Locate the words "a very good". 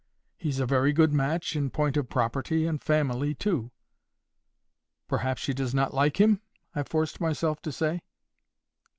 0.59-1.13